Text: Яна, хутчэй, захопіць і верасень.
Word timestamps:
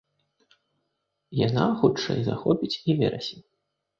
Яна, 1.47 1.65
хутчэй, 1.81 2.19
захопіць 2.31 2.79
і 2.93 2.95
верасень. 3.03 3.45